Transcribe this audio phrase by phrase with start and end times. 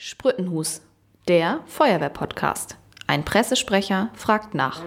[0.00, 0.80] Sprüttenhus,
[1.26, 2.76] der Feuerwehr-Podcast.
[3.08, 4.80] Ein Pressesprecher fragt nach.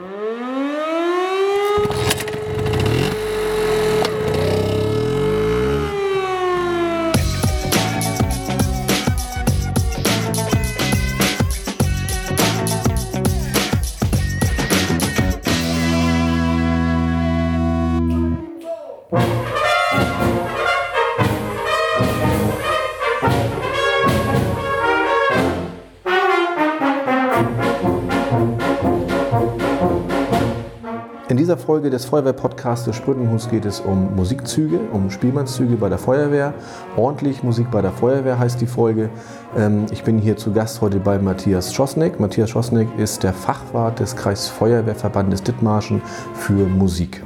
[31.71, 36.53] Folge des Feuerwehr-Podcasts des Sprüttenhus geht es um Musikzüge, um Spielmannszüge bei der Feuerwehr.
[36.97, 39.09] Ordentlich Musik bei der Feuerwehr heißt die Folge.
[39.55, 42.19] Ähm, Ich bin hier zu Gast heute bei Matthias Schosneck.
[42.19, 46.01] Matthias Schosneck ist der Fachwart des Kreisfeuerwehrverbandes Dithmarschen
[46.33, 47.23] für Musik.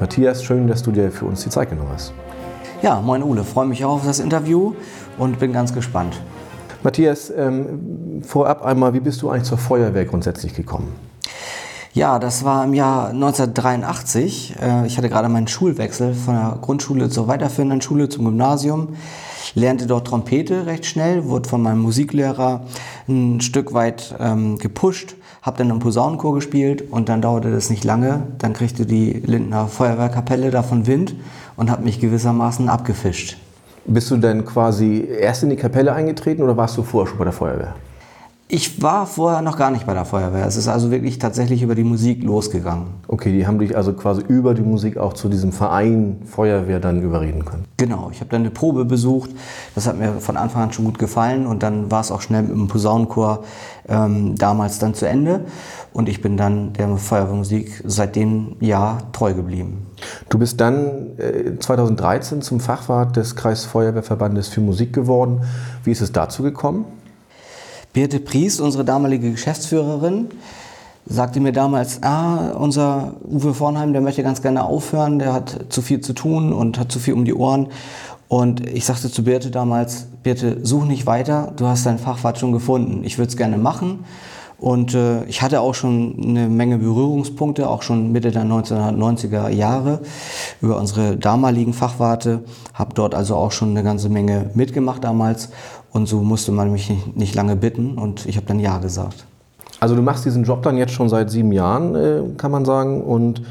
[0.00, 2.12] Matthias, schön, dass du dir für uns die Zeit genommen hast.
[2.82, 4.72] Ja, moin Ole, freue mich auch auf das Interview
[5.18, 6.20] und bin ganz gespannt.
[6.82, 10.92] Matthias, ähm, vorab einmal, wie bist du eigentlich zur Feuerwehr grundsätzlich gekommen?
[11.94, 14.56] Ja, das war im Jahr 1983.
[14.60, 18.90] Äh, Ich hatte gerade meinen Schulwechsel von der Grundschule zur weiterführenden Schule zum Gymnasium.
[19.54, 22.66] Lernte dort Trompete recht schnell, wurde von meinem Musiklehrer
[23.08, 27.84] ein Stück weit ähm, gepusht, habe dann im Posaunenchor gespielt und dann dauerte das nicht
[27.84, 28.26] lange.
[28.38, 31.14] Dann kriegte die Lindner Feuerwehrkapelle davon Wind
[31.56, 33.38] und hat mich gewissermaßen abgefischt.
[33.86, 37.24] Bist du denn quasi erst in die Kapelle eingetreten oder warst du vorher schon bei
[37.24, 37.74] der Feuerwehr?
[38.50, 40.46] Ich war vorher noch gar nicht bei der Feuerwehr.
[40.46, 42.86] Es ist also wirklich tatsächlich über die Musik losgegangen.
[43.06, 47.02] Okay, die haben dich also quasi über die Musik auch zu diesem Verein Feuerwehr dann
[47.02, 47.66] überreden können.
[47.76, 49.32] Genau, ich habe dann eine Probe besucht.
[49.74, 52.40] Das hat mir von Anfang an schon gut gefallen und dann war es auch schnell
[52.40, 53.44] mit dem Posaunenchor
[53.86, 55.44] ähm, damals dann zu Ende.
[55.92, 59.88] Und ich bin dann der Feuerwehrmusik seit dem Jahr treu geblieben.
[60.30, 65.42] Du bist dann äh, 2013 zum Fachwart des Kreisfeuerwehrverbandes für Musik geworden.
[65.84, 66.86] Wie ist es dazu gekommen?
[67.92, 70.28] Birte Pries, unsere damalige Geschäftsführerin,
[71.06, 75.80] sagte mir damals, ah, unser Uwe Vornheim, der möchte ganz gerne aufhören, der hat zu
[75.80, 77.68] viel zu tun und hat zu viel um die Ohren.
[78.28, 82.52] Und ich sagte zu Birte damals, Birte, such nicht weiter, du hast dein Fachwart schon
[82.52, 84.04] gefunden, ich würde es gerne machen.
[84.58, 90.00] Und äh, ich hatte auch schon eine Menge Berührungspunkte, auch schon Mitte der 1990er Jahre
[90.60, 92.40] über unsere damaligen Fachwarte,
[92.74, 95.50] habe dort also auch schon eine ganze Menge mitgemacht damals
[95.92, 99.26] und so musste man mich nicht, nicht lange bitten und ich habe dann Ja gesagt.
[99.80, 103.02] Also du machst diesen Job dann jetzt schon seit sieben Jahren, äh, kann man sagen.
[103.02, 103.42] Und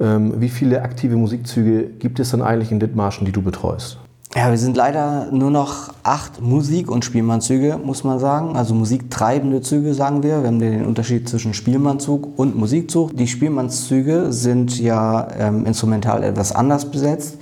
[0.00, 3.98] ähm, wie viele aktive Musikzüge gibt es denn eigentlich in Dithmarschen, die du betreust?
[4.34, 8.56] Ja, wir sind leider nur noch acht Musik- und Spielmannzüge, muss man sagen.
[8.56, 10.40] Also musiktreibende Züge, sagen wir.
[10.40, 13.14] Wir haben den Unterschied zwischen Spielmannzug und Musikzug.
[13.14, 17.36] Die Spielmannszüge sind ja ähm, instrumental etwas anders besetzt.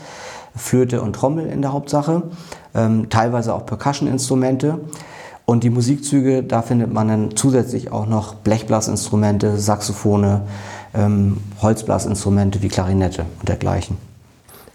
[0.56, 2.24] Flöte und Trommel in der Hauptsache,
[2.74, 4.80] ähm, teilweise auch Percussion-Instrumente.
[5.44, 10.40] Und die Musikzüge, da findet man dann zusätzlich auch noch Blechblasinstrumente, Saxophone,
[10.92, 14.09] ähm, Holzblasinstrumente wie Klarinette und dergleichen.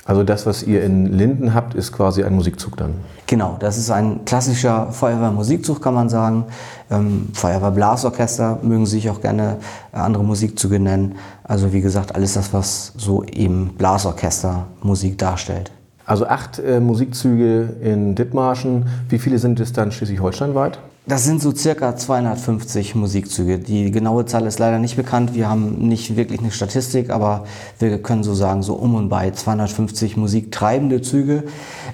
[0.08, 2.94] Also das, was ihr in Linden habt, ist quasi ein Musikzug dann.
[3.26, 6.46] Genau, das ist ein klassischer Feuerwehrmusikzug, kann man sagen.
[6.92, 9.58] Ähm, Feuerwehrblasorchester mögen sich auch gerne
[9.92, 11.16] andere Musikzüge nennen.
[11.44, 15.72] Also wie gesagt, alles das, was so eben Blasorchestermusik darstellt.
[16.06, 18.86] Also acht äh, Musikzüge in Dithmarschen.
[19.10, 20.78] Wie viele sind es dann schleswig-holsteinweit?
[21.08, 23.60] Das sind so circa 250 Musikzüge.
[23.60, 25.36] Die genaue Zahl ist leider nicht bekannt.
[25.36, 27.46] Wir haben nicht wirklich eine Statistik, aber
[27.78, 31.44] wir können so sagen, so um und bei 250 musiktreibende Züge,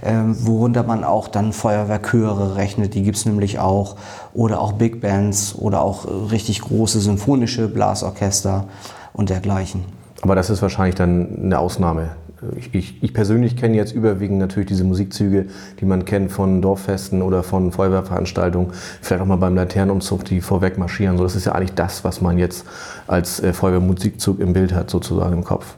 [0.02, 2.94] ähm, worunter man auch dann Feuerwehrchöre rechnet.
[2.94, 3.98] Die gibt's nämlich auch.
[4.34, 8.70] Oder auch Big Bands oder auch äh, richtig große symphonische Blasorchester
[9.12, 9.84] und dergleichen.
[10.22, 12.12] Aber das ist wahrscheinlich dann eine Ausnahme.
[12.58, 15.46] Ich, ich, ich persönlich kenne jetzt überwiegend natürlich diese Musikzüge,
[15.80, 18.72] die man kennt von Dorffesten oder von Feuerwehrveranstaltungen,
[19.02, 21.18] vielleicht auch mal beim Laternenumzug, die vorweg marschieren.
[21.18, 22.66] So, das ist ja eigentlich das, was man jetzt
[23.06, 25.76] als äh, Feuerwehrmusikzug im Bild hat, sozusagen im Kopf.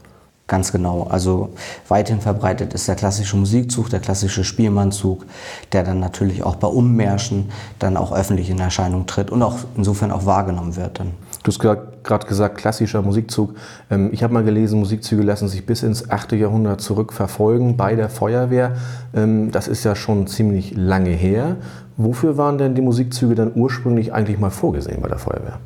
[0.47, 1.03] Ganz genau.
[1.03, 1.53] Also
[1.87, 5.25] weithin verbreitet ist der klassische Musikzug, der klassische Spielmannzug,
[5.71, 10.11] der dann natürlich auch bei Ummärschen dann auch öffentlich in Erscheinung tritt und auch insofern
[10.11, 11.11] auch wahrgenommen wird dann.
[11.43, 13.55] Du hast gerade gesagt, klassischer Musikzug.
[13.91, 16.33] Ähm, Ich habe mal gelesen, Musikzüge lassen sich bis ins 8.
[16.33, 18.77] Jahrhundert zurückverfolgen bei der Feuerwehr.
[19.13, 21.57] Ähm, Das ist ja schon ziemlich lange her.
[21.97, 25.59] Wofür waren denn die Musikzüge dann ursprünglich eigentlich mal vorgesehen bei der Feuerwehr?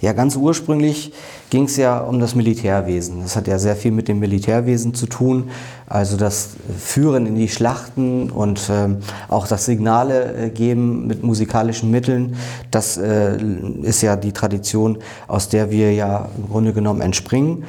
[0.00, 1.12] Ja, ganz ursprünglich
[1.50, 3.22] ging es ja um das Militärwesen.
[3.22, 5.50] Das hat ja sehr viel mit dem Militärwesen zu tun.
[5.86, 8.98] Also das Führen in die Schlachten und ähm,
[9.28, 12.36] auch das Signale äh, geben mit musikalischen Mitteln.
[12.70, 13.38] Das äh,
[13.82, 17.64] ist ja die Tradition, aus der wir ja im Grunde genommen entspringen.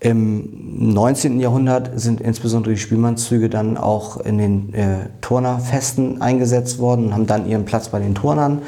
[0.00, 0.48] Im
[0.92, 1.40] 19.
[1.40, 7.26] Jahrhundert sind insbesondere die Spielmannszüge dann auch in den äh, Turnerfesten eingesetzt worden und haben
[7.26, 8.62] dann ihren Platz bei den Turnern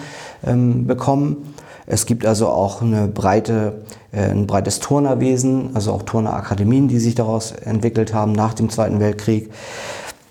[0.44, 1.54] ähm, bekommen.
[1.92, 3.82] Es gibt also auch eine breite,
[4.12, 9.00] äh, ein breites Turnerwesen, also auch Turnerakademien, die sich daraus entwickelt haben nach dem Zweiten
[9.00, 9.50] Weltkrieg.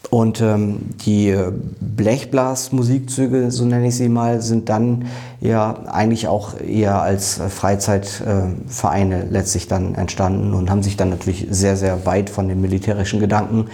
[0.09, 1.35] Und ähm, die
[1.81, 5.05] Blechblasmusikzüge, so nenne ich sie mal, sind dann
[5.41, 11.45] ja eigentlich auch eher als Freizeitvereine äh, letztlich dann entstanden und haben sich dann natürlich
[11.51, 13.65] sehr, sehr weit von den militärischen Gedanken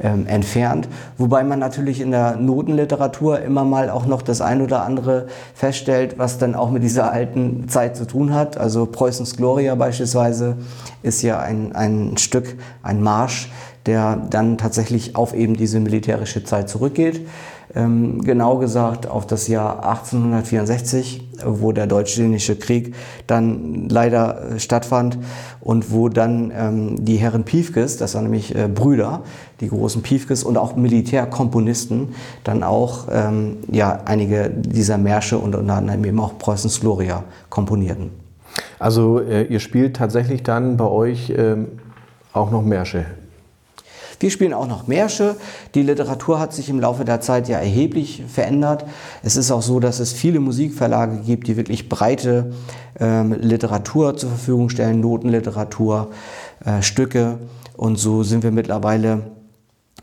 [0.00, 0.88] ähm, entfernt.
[1.18, 6.18] Wobei man natürlich in der Notenliteratur immer mal auch noch das ein oder andere feststellt,
[6.18, 8.56] was dann auch mit dieser alten Zeit zu tun hat.
[8.56, 10.56] Also Preußens Gloria beispielsweise
[11.02, 13.50] ist ja ein, ein Stück, ein Marsch,
[13.86, 17.26] der dann tatsächlich auf eben diese militärische Zeit zurückgeht.
[17.74, 22.94] Ähm, genau gesagt auf das Jahr 1864, wo der Deutsch-Dänische Krieg
[23.26, 25.18] dann leider äh, stattfand
[25.60, 29.22] und wo dann ähm, die Herren Piefkes, das waren nämlich äh, Brüder,
[29.60, 32.14] die großen Piefkes und auch Militärkomponisten,
[32.44, 38.10] dann auch ähm, ja, einige dieser Märsche und unter anderem eben auch Preußens Gloria komponierten.
[38.78, 41.68] Also äh, ihr spielt tatsächlich dann bei euch ähm,
[42.34, 43.06] auch noch Märsche
[44.22, 45.36] wir spielen auch noch Märsche.
[45.74, 48.84] Die Literatur hat sich im Laufe der Zeit ja erheblich verändert.
[49.22, 52.52] Es ist auch so, dass es viele Musikverlage gibt, die wirklich breite
[53.00, 56.10] ähm, Literatur zur Verfügung stellen, Notenliteratur,
[56.64, 57.38] äh, Stücke.
[57.76, 59.22] Und so sind wir mittlerweile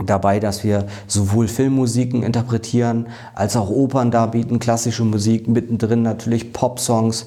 [0.06, 7.26] dabei, dass wir sowohl Filmmusiken interpretieren, als auch Opern darbieten, klassische Musik, mittendrin natürlich Popsongs,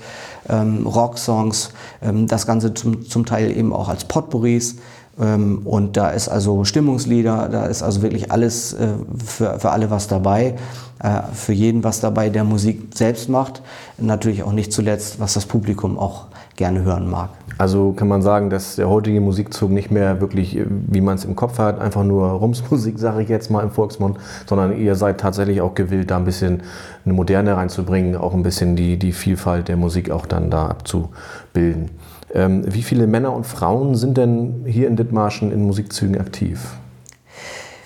[0.48, 1.70] ähm, Rocksongs,
[2.02, 4.76] ähm, das Ganze zum, zum Teil eben auch als Potpourris.
[5.20, 8.88] Ähm, und da ist also Stimmungslieder, da ist also wirklich alles äh,
[9.24, 10.54] für, für alle was dabei,
[11.02, 13.62] äh, für jeden was dabei, der Musik selbst macht.
[13.98, 16.26] Natürlich auch nicht zuletzt, was das Publikum auch
[16.56, 17.30] gerne hören mag.
[17.58, 21.24] Also kann man sagen, dass der heutige Musikzug nicht mehr wirklich, äh, wie man es
[21.24, 25.20] im Kopf hat, einfach nur Rumsmusik, sage ich jetzt mal im Volksmund, sondern ihr seid
[25.20, 26.62] tatsächlich auch gewillt, da ein bisschen
[27.04, 31.90] eine Moderne reinzubringen, auch ein bisschen die, die Vielfalt der Musik auch dann da abzubilden.
[32.34, 36.60] Ähm, wie viele Männer und Frauen sind denn hier in Dithmarschen in Musikzügen aktiv?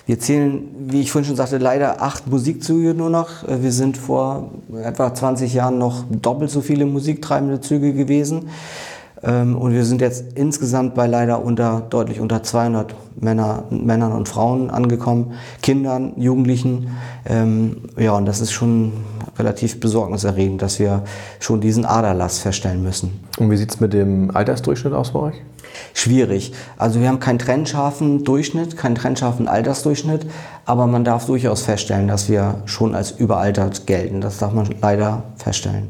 [0.05, 3.29] Wir zählen, wie ich vorhin schon sagte, leider acht Musikzüge nur noch.
[3.45, 4.51] Wir sind vor
[4.81, 8.47] etwa 20 Jahren noch doppelt so viele musiktreibende Züge gewesen.
[9.21, 14.29] Ähm, und wir sind jetzt insgesamt bei leider unter, deutlich unter 200 Männer, Männern und
[14.29, 16.91] Frauen angekommen, Kindern, Jugendlichen.
[17.25, 18.93] Ähm, ja, und das ist schon
[19.39, 21.03] relativ besorgniserregend, dass wir
[21.39, 23.19] schon diesen Aderlass feststellen müssen.
[23.37, 25.35] Und wie sieht es mit dem Altersdurchschnitt aus bei euch?
[25.93, 26.53] Schwierig.
[26.77, 30.25] Also wir haben keinen trennscharfen Durchschnitt, keinen trennscharfen Altersdurchschnitt,
[30.65, 34.21] aber man darf durchaus feststellen, dass wir schon als überaltert gelten.
[34.21, 35.89] Das darf man leider feststellen.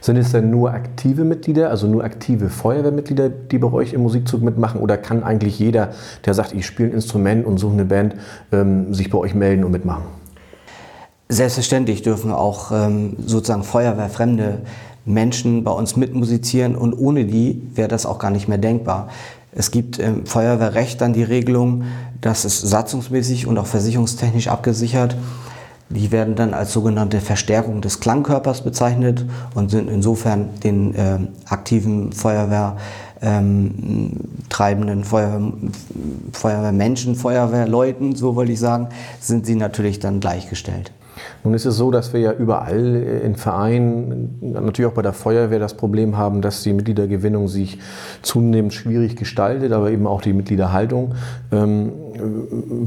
[0.00, 4.42] Sind es denn nur aktive Mitglieder, also nur aktive Feuerwehrmitglieder, die bei euch im Musikzug
[4.42, 4.80] mitmachen?
[4.80, 5.90] Oder kann eigentlich jeder,
[6.24, 8.14] der sagt, ich spiele ein Instrument und suche eine Band,
[8.52, 10.04] ähm, sich bei euch melden und mitmachen?
[11.28, 14.60] Selbstverständlich dürfen auch ähm, sozusagen feuerwehrfremde
[15.04, 19.08] Menschen bei uns mitmusizieren und ohne die wäre das auch gar nicht mehr denkbar.
[19.52, 21.84] Es gibt im Feuerwehrrecht dann die Regelung,
[22.20, 25.16] dass es satzungsmäßig und auch versicherungstechnisch abgesichert.
[25.88, 29.24] Die werden dann als sogenannte Verstärkung des Klangkörpers bezeichnet
[29.54, 31.18] und sind insofern den äh,
[31.48, 32.76] aktiven Feuerwehr
[33.22, 34.12] ähm,
[34.50, 35.52] Feuerwehr,
[36.32, 38.88] Feuerwehrmenschen, Feuerwehrleuten, so wollte ich sagen,
[39.20, 40.92] sind sie natürlich dann gleichgestellt.
[41.44, 45.58] Nun ist es so, dass wir ja überall in Vereinen, natürlich auch bei der Feuerwehr,
[45.58, 47.78] das Problem haben, dass die Mitgliedergewinnung sich
[48.22, 51.14] zunehmend schwierig gestaltet, aber eben auch die Mitgliederhaltung.
[51.52, 51.92] Ähm,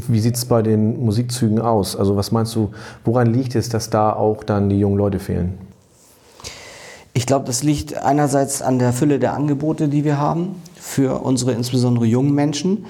[0.08, 1.96] wie sieht es bei den Musikzügen aus?
[1.96, 2.72] Also was meinst du,
[3.06, 5.58] woran liegt es, dass da auch dann die jungen Leute fehlen?
[7.14, 11.52] Ich glaube, das liegt einerseits an der Fülle der Angebote, die wir haben für unsere
[11.54, 12.86] insbesondere jungen Menschen.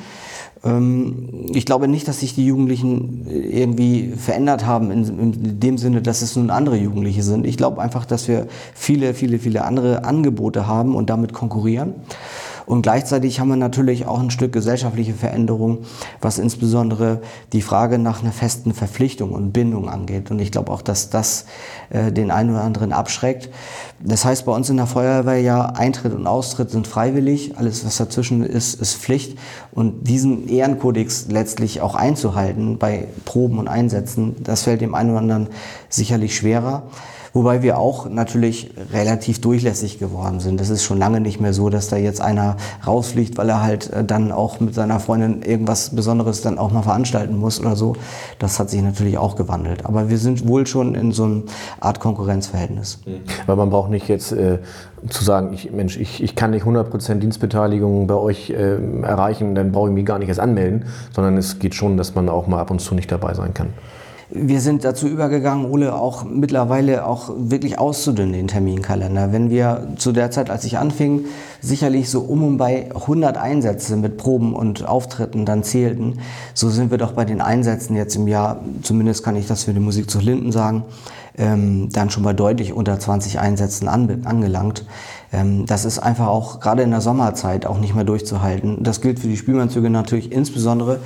[0.63, 6.21] Ähm, ich glaube nicht, dass sich die Jugendlichen irgendwie verändert haben in, dem Sinne, dass
[6.21, 7.45] es nun andere Jugendliche sind.
[7.45, 11.93] Ich glaube einfach, dass wir viele, viele, viele andere Angebote haben und damit konkurrieren.
[12.69, 15.79] Und gleichzeitig haben wir natürlich auch ein Stück gesellschaftliche Veränderung,
[16.21, 17.19] was insbesondere
[17.51, 20.29] die Frage nach einer festen Verpflichtung und Bindung angeht.
[20.29, 21.47] Und ich glaube auch, dass das
[21.89, 23.49] äh, den einen oder anderen abschreckt.
[23.99, 27.57] Das heißt, bei uns in der Feuerwehr ja Eintritt und Austritt sind freiwillig.
[27.57, 29.39] Alles, was dazwischen ist, ist Pflicht.
[29.71, 35.19] Und diesen Ehrenkodex letztlich auch einzuhalten bei Proben und Einsätzen, das fällt dem einen oder
[35.21, 35.47] anderen
[35.89, 36.83] sicherlich schwerer.
[37.33, 40.59] Wobei wir auch natürlich relativ durchlässig geworden sind.
[40.59, 43.91] Das ist schon lange nicht mehr so, dass da jetzt einer rausfliegt, weil er halt
[43.91, 47.95] äh, dann auch mit seiner Freundin irgendwas Besonderes dann auch mal veranstalten muss oder so.
[48.39, 49.85] Das hat sich natürlich auch gewandelt.
[49.85, 51.41] Aber wir sind wohl schon in so einer
[51.79, 52.99] Art Konkurrenzverhältnis.
[53.45, 54.59] Weil man braucht nicht jetzt äh,
[55.07, 59.71] zu sagen, ich, Mensch, ich, ich kann nicht 100% Dienstbeteiligung bei euch äh, erreichen, dann
[59.71, 62.59] brauche ich mich gar nicht erst anmelden, sondern es geht schon, dass man auch mal
[62.59, 63.73] ab und zu nicht dabei sein kann.
[64.31, 69.31] Wir sind dazu übergegangen, Ole, auch mittlerweile auch wirklich auszudünnen, den Terminkalender.
[69.31, 71.25] Wenn wir zu der Zeit, als ich anfing,
[71.61, 76.19] sicherlich so um und bei 100 Einsätze mit Proben und Auftritten dann zählten,
[76.53, 79.73] so sind wir doch bei den Einsätzen jetzt im Jahr, zumindest kann ich das für
[79.73, 80.83] die Musik zu Linden sagen,
[81.39, 84.85] ähm, dann schon bei deutlich unter 20 Einsätzen an, angelangt.
[85.31, 88.83] Ähm, das ist einfach auch gerade in der Sommerzeit auch nicht mehr durchzuhalten.
[88.83, 90.99] Das gilt für die Spielmannzüge natürlich insbesondere,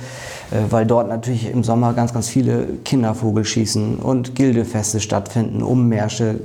[0.70, 6.36] weil dort natürlich im Sommer ganz, ganz viele Kindervogelschießen und Gildefeste stattfinden, Ummärsche.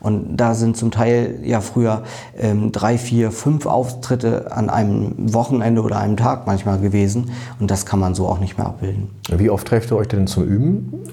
[0.00, 2.02] Und da sind zum Teil ja früher
[2.38, 7.30] ähm, drei, vier, fünf Auftritte an einem Wochenende oder einem Tag manchmal gewesen.
[7.58, 9.08] Und das kann man so auch nicht mehr abbilden.
[9.30, 11.04] Wie oft trefft ihr euch denn zum Üben?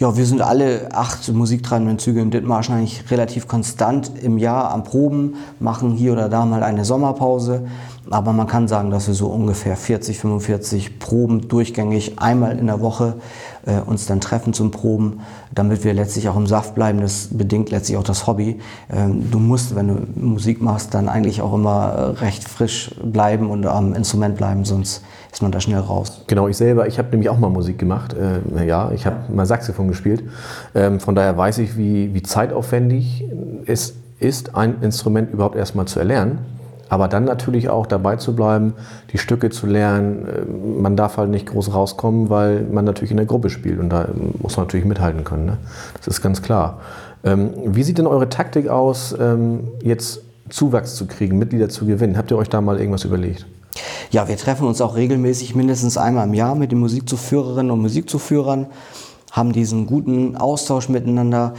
[0.00, 4.82] Ja, wir sind alle acht musiktreibenden Züge im Dithmarschen eigentlich relativ konstant im Jahr am
[4.82, 7.66] Proben, machen hier oder da mal eine Sommerpause.
[8.10, 12.80] Aber man kann sagen, dass wir so ungefähr 40, 45 Proben durchgängig einmal in der
[12.80, 13.14] Woche
[13.64, 15.20] äh, uns dann treffen zum Proben,
[15.54, 17.00] damit wir letztlich auch im Saft bleiben.
[17.00, 18.60] Das bedingt letztlich auch das Hobby.
[18.92, 23.50] Ähm, du musst, wenn du Musik machst, dann eigentlich auch immer äh, recht frisch bleiben
[23.50, 26.22] und am Instrument bleiben, sonst ist man da schnell raus.
[26.26, 28.14] Genau, ich selber, ich habe nämlich auch mal Musik gemacht.
[28.14, 30.22] Äh, ja, ich habe mal Saxophon gespielt.
[30.74, 33.24] Ähm, von daher weiß ich, wie, wie zeitaufwendig
[33.66, 36.53] es ist, ein Instrument überhaupt erstmal zu erlernen.
[36.94, 38.74] Aber dann natürlich auch dabei zu bleiben,
[39.12, 40.28] die Stücke zu lernen.
[40.28, 43.90] Äh, man darf halt nicht groß rauskommen, weil man natürlich in der Gruppe spielt und
[43.90, 44.06] da
[44.40, 45.44] muss man natürlich mithalten können.
[45.44, 45.56] Ne?
[45.96, 46.78] Das ist ganz klar.
[47.24, 50.20] Ähm, wie sieht denn eure Taktik aus, ähm, jetzt
[50.50, 52.16] Zuwachs zu kriegen, Mitglieder zu gewinnen?
[52.16, 53.44] Habt ihr euch da mal irgendwas überlegt?
[54.12, 58.68] Ja, wir treffen uns auch regelmäßig mindestens einmal im Jahr mit den Musikzuführerinnen und Musikzuführern,
[59.34, 61.54] haben diesen guten Austausch miteinander,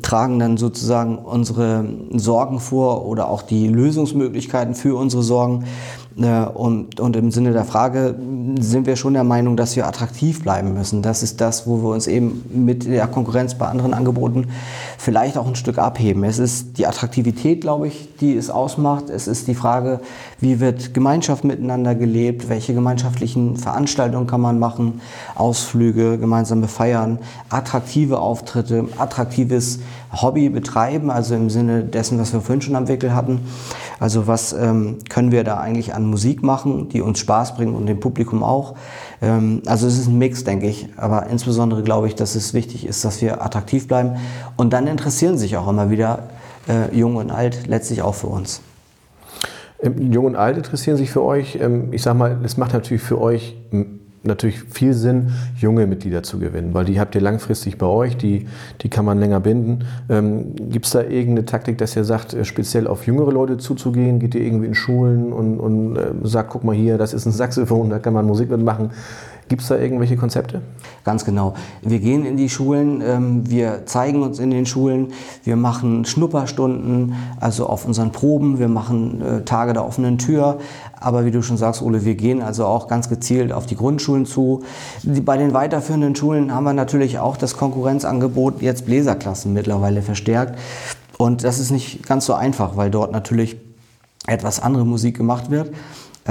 [0.00, 1.84] tragen dann sozusagen unsere
[2.14, 5.64] Sorgen vor oder auch die Lösungsmöglichkeiten für unsere Sorgen.
[6.16, 8.16] Und, und im Sinne der Frage
[8.58, 11.02] sind wir schon der Meinung, dass wir attraktiv bleiben müssen.
[11.02, 14.48] Das ist das, wo wir uns eben mit der Konkurrenz bei anderen Angeboten
[14.98, 16.24] vielleicht auch ein Stück abheben.
[16.24, 19.08] Es ist die Attraktivität, glaube ich, die es ausmacht.
[19.08, 20.00] Es ist die Frage,
[20.40, 25.00] wie wird Gemeinschaft miteinander gelebt, welche gemeinschaftlichen Veranstaltungen kann man machen,
[25.36, 29.78] Ausflüge, gemeinsame Feiern, attraktive Auftritte, attraktives
[30.12, 33.40] Hobby betreiben, also im Sinne dessen, was wir vorhin schon am Wickel hatten.
[34.00, 37.86] Also was ähm, können wir da eigentlich an Musik machen, die uns Spaß bringt und
[37.86, 38.74] dem Publikum auch.
[39.22, 40.88] Ähm, also es ist ein Mix, denke ich.
[40.96, 44.16] Aber insbesondere glaube ich, dass es wichtig ist, dass wir attraktiv bleiben.
[44.56, 46.24] Und dann interessieren sich auch immer wieder
[46.68, 48.62] äh, Jung und Alt letztlich auch für uns.
[49.80, 51.58] Ähm, Jung und Alt interessieren sich für euch.
[51.60, 53.56] Ähm, ich sage mal, es macht natürlich für euch
[54.22, 58.46] natürlich viel Sinn, junge Mitglieder zu gewinnen, weil die habt ihr langfristig bei euch, die,
[58.82, 59.86] die kann man länger binden.
[60.08, 64.18] Ähm, Gibt es da irgendeine Taktik, dass ihr sagt, äh, speziell auf jüngere Leute zuzugehen?
[64.18, 67.32] Geht ihr irgendwie in Schulen und, und äh, sagt, guck mal hier, das ist ein
[67.32, 68.90] Saxophon, da kann man Musik mitmachen.
[69.50, 70.62] Gibt es da irgendwelche Konzepte?
[71.02, 71.54] Ganz genau.
[71.82, 75.08] Wir gehen in die Schulen, ähm, wir zeigen uns in den Schulen,
[75.42, 80.60] wir machen Schnupperstunden, also auf unseren Proben, wir machen äh, Tage der offenen Tür.
[81.00, 84.24] Aber wie du schon sagst, Ole, wir gehen also auch ganz gezielt auf die Grundschulen
[84.24, 84.62] zu.
[85.02, 90.60] Bei den weiterführenden Schulen haben wir natürlich auch das Konkurrenzangebot, jetzt Bläserklassen mittlerweile verstärkt.
[91.18, 93.56] Und das ist nicht ganz so einfach, weil dort natürlich
[94.28, 95.72] etwas andere Musik gemacht wird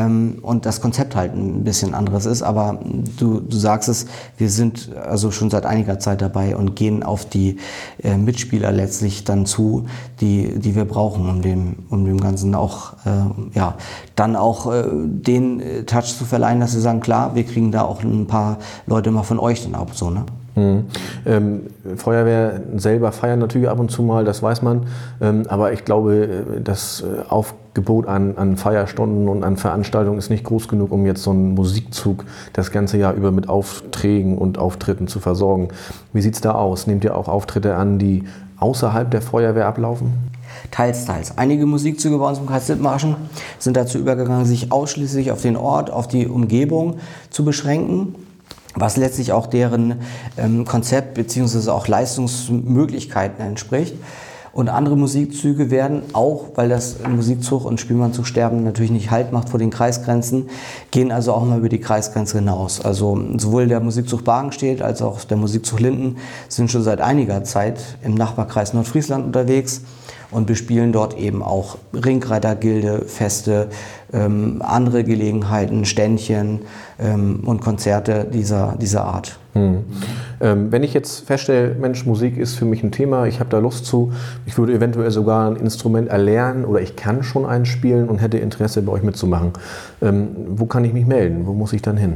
[0.06, 2.42] und das Konzept halt ein bisschen anderes ist.
[2.42, 2.80] Aber
[3.18, 4.06] du, du sagst es,
[4.38, 7.58] wir sind also schon seit einiger Zeit dabei und gehen auf die
[8.04, 9.86] äh, Mitspieler letztlich dann zu,
[10.22, 13.76] die, die wir brauchen, um dem, um dem Ganzen auch, äh, ja,
[14.16, 18.04] dann auch äh, den Touch zu verleihen, dass wir sagen, klar, wir kriegen da auch
[18.04, 20.26] ein paar Leute mal von euch dann ab, so, ne?
[20.56, 20.86] Mhm.
[21.26, 21.62] Ähm,
[21.96, 24.88] Feuerwehr selber feiern natürlich ab und zu mal, das weiß man.
[25.22, 26.24] Ähm, aber ich glaube,
[26.58, 31.06] äh, das äh, Aufgebot an, an, Feierstunden und an Veranstaltungen ist nicht groß genug, um
[31.06, 35.70] jetzt so einen Musikzug das ganze Jahr über mit Aufträgen und Auftritten zu versorgen.
[36.14, 36.88] Wie sieht es da aus?
[36.88, 38.24] Nehmt ihr auch Auftritte an, die
[38.58, 40.30] außerhalb der Feuerwehr ablaufen?
[40.72, 41.38] Teils, teils.
[41.38, 43.16] Einige Musikzüge bei uns im Kreis Dithmarschen
[43.60, 46.98] sind dazu übergegangen, sich ausschließlich auf den Ort, auf die Umgebung
[47.30, 48.16] zu beschränken
[48.76, 50.02] was letztlich auch deren
[50.38, 51.70] ähm, Konzept bzw.
[51.70, 53.96] auch Leistungsmöglichkeiten entspricht.
[54.52, 59.60] Und andere Musikzüge werden auch, weil das Musikzug und Spielmannzugsterben natürlich nicht Halt macht vor
[59.60, 60.50] den Kreisgrenzen,
[60.92, 62.82] gehen also auch mal über die Kreisgrenze hinaus.
[62.82, 67.80] Also sowohl der Musikzug Bargenstedt als auch der Musikzug Linden sind schon seit einiger Zeit
[68.04, 69.82] im Nachbarkreis Nordfriesland unterwegs
[70.32, 73.70] und bespielen dort eben auch Ringreitergilde, Feste,
[74.14, 76.62] ähm, andere Gelegenheiten, Ständchen
[77.00, 79.40] ähm, und Konzerte dieser, dieser Art.
[79.54, 79.86] Hm.
[80.42, 83.58] Ähm, wenn ich jetzt feststelle, Mensch, Musik ist für mich ein Thema, ich habe da
[83.58, 84.14] Lust zu,
[84.46, 88.82] ich würde eventuell sogar ein Instrument erlernen oder ich kann schon einspielen und hätte Interesse
[88.84, 89.54] bei euch mitzumachen,
[90.02, 91.48] ähm, wo kann ich mich melden?
[91.48, 92.16] Wo muss ich dann hin?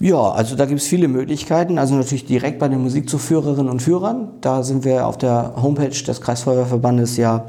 [0.00, 1.76] Ja, also da gibt es viele Möglichkeiten.
[1.78, 4.28] Also natürlich direkt bei den Musikzuführerinnen und Führern.
[4.40, 7.46] Da sind wir auf der Homepage des Kreisfeuerwehrverbandes ja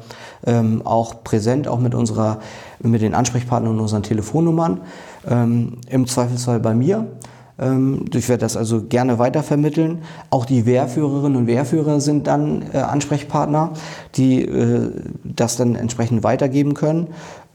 [0.48, 2.39] ähm, auch präsent, auch mit unserer,
[2.82, 4.82] mit den Ansprechpartnern und unseren Telefonnummern.
[5.29, 7.06] Ähm, Im Zweifelsfall bei mir.
[7.60, 10.00] Ähm, ich werde das also gerne weitervermitteln.
[10.32, 13.74] Auch die Wehrführerinnen und Wehrführer sind dann äh, Ansprechpartner,
[14.15, 14.91] die äh,
[15.24, 17.10] das dann entsprechend weitergeben können.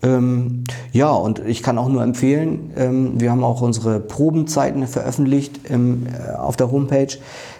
[0.05, 5.61] Ähm, ja, und ich kann auch nur empfehlen, ähm, wir haben auch unsere Probenzeiten veröffentlicht
[5.69, 7.17] im, äh, auf der Homepage.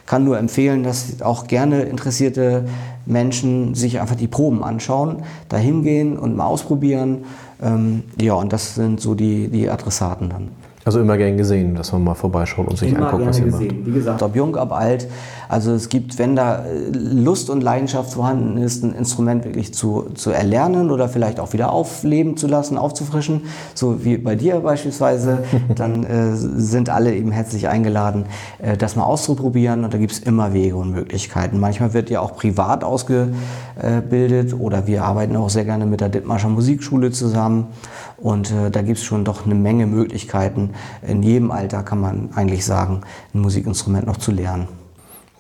[0.07, 2.65] Kann nur empfehlen, dass auch gerne interessierte
[3.07, 7.25] Menschen sich einfach die Proben anschauen, da hingehen und mal ausprobieren.
[7.63, 10.49] Ähm, ja, und das sind so die, die Adressaten dann.
[10.85, 13.79] Also immer gern gesehen, dass man mal vorbeischaut und sich immer anguckt, was ihr gesehen.
[13.79, 13.87] macht.
[13.87, 15.09] Wie gesagt, ob jung, ob alt.
[15.49, 20.11] Also es gibt, wenn da äh, Lust und Leidenschaft vorhanden ist, ein Instrument wirklich zu,
[20.15, 23.43] zu erlernen oder vielleicht auch wieder aufleben zu lassen, aufzufrischen,
[23.75, 28.27] so wie bei dir beispielsweise, dann äh, sind alle eben herzlich eingeladen,
[28.59, 29.85] äh, das mal auszuprobieren.
[29.85, 31.61] Und da gibt es immer Wege und Möglichkeiten.
[31.61, 36.49] Manchmal wird ja auch privat ausgebildet oder wir arbeiten auch sehr gerne mit der Dittmarscher
[36.49, 37.69] Musikschule zusammen.
[38.17, 40.71] Und äh, da gibt es schon doch eine Menge Möglichkeiten.
[41.07, 43.03] In jedem Alter kann man eigentlich sagen,
[43.35, 44.69] ein Musikinstrument noch zu lernen.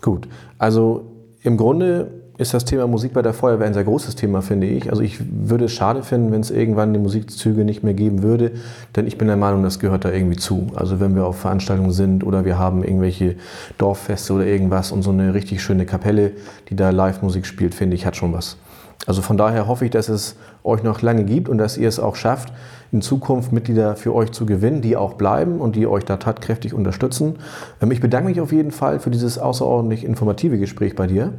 [0.04, 1.06] Gut, also
[1.40, 4.90] im Grunde ist das Thema Musik bei der Feuerwehr ein sehr großes Thema, finde ich.
[4.90, 8.50] Also ich würde es schade finden, wenn es irgendwann die Musikzüge nicht mehr geben würde,
[8.96, 10.66] denn ich bin der Meinung, das gehört da irgendwie zu.
[10.74, 13.36] Also wenn wir auf Veranstaltungen sind oder wir haben irgendwelche
[13.78, 16.32] Dorffeste oder irgendwas und so eine richtig schöne Kapelle,
[16.68, 18.58] die da Live-Musik spielt, finde ich, hat schon was.
[19.06, 22.00] Also von daher hoffe ich, dass es euch noch lange gibt und dass ihr es
[22.00, 22.52] auch schafft,
[22.90, 26.74] in Zukunft Mitglieder für euch zu gewinnen, die auch bleiben und die euch da tatkräftig
[26.74, 27.36] unterstützen.
[27.82, 31.32] Ähm, ich bedanke mich auf jeden Fall für dieses außerordentlich informative Gespräch bei dir.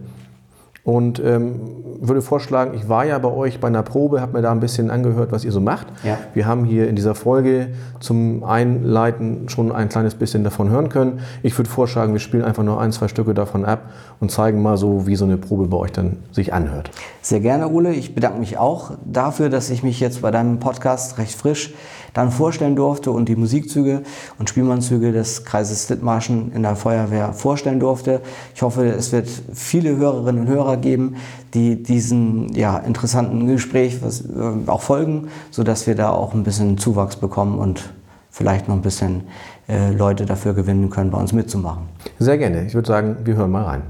[0.86, 1.62] Und ähm,
[2.00, 4.92] würde vorschlagen, ich war ja bei euch bei einer Probe, habe mir da ein bisschen
[4.92, 5.88] angehört, was ihr so macht.
[6.04, 6.20] Ja.
[6.36, 11.22] Wir haben hier in dieser Folge zum Einleiten schon ein kleines bisschen davon hören können.
[11.42, 13.90] Ich würde vorschlagen, wir spielen einfach noch ein, zwei Stücke davon ab
[14.20, 16.92] und zeigen mal so, wie so eine Probe bei euch dann sich anhört.
[17.24, 17.92] Sehr gerne, Ole.
[17.94, 21.74] Ich bedanke mich auch dafür, dass ich mich jetzt bei deinem Podcast recht frisch
[22.16, 24.02] dann vorstellen durfte und die Musikzüge
[24.40, 28.22] und Spielmannzüge des Kreises Dithmarschen in der Feuerwehr vorstellen durfte.
[28.56, 31.16] Ich hoffe, es wird viele Hörerinnen und Hörer geben,
[31.54, 36.78] die diesen ja, interessanten Gespräch was, äh, auch folgen, sodass wir da auch ein bisschen
[36.78, 37.94] Zuwachs bekommen und
[38.30, 39.24] vielleicht noch ein bisschen
[39.70, 41.84] äh, Leute dafür gewinnen können, bei uns mitzumachen.
[42.20, 42.66] Sehr gerne.
[42.66, 43.84] Ich würde sagen, wir hören mal rein.